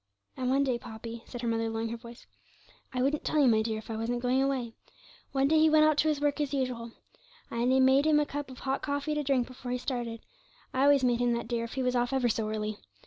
And 0.35 0.49
one 0.49 0.63
day, 0.63 0.79
Poppy,' 0.79 1.21
said 1.27 1.43
her 1.43 1.47
mother, 1.47 1.69
lowering 1.69 1.89
her 1.89 1.95
voice 1.97 2.25
('I 2.91 3.03
wouldn't 3.03 3.23
tell 3.23 3.39
you, 3.39 3.47
my 3.47 3.61
dear, 3.61 3.77
if 3.77 3.91
I 3.91 3.95
wasn't 3.97 4.23
going 4.23 4.41
away), 4.41 4.73
one 5.31 5.47
day 5.47 5.59
he 5.59 5.69
went 5.69 5.85
out 5.85 5.95
to 5.99 6.07
his 6.07 6.19
work 6.19 6.41
as 6.41 6.55
usual. 6.55 6.93
I 7.51 7.65
made 7.67 8.05
him 8.07 8.19
a 8.19 8.25
cup 8.25 8.49
of 8.49 8.61
hot 8.61 8.81
coffee 8.81 9.13
to 9.13 9.21
drink 9.21 9.45
before 9.45 9.69
he 9.71 9.77
started; 9.77 10.21
I 10.73 10.81
always 10.85 11.03
made 11.03 11.19
him 11.19 11.33
that, 11.33 11.47
dear, 11.47 11.65
if 11.65 11.73
he 11.73 11.83
was 11.83 11.95
off 11.95 12.13
ever 12.13 12.29
so 12.29 12.49
early. 12.49 12.79